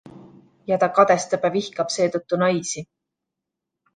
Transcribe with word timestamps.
Ja 0.71 0.77
ta 0.83 0.87
kadestab 0.99 1.43
ja 1.47 1.51
vihkab 1.57 1.93
seetõttu 1.97 2.41
naisi. 2.45 2.85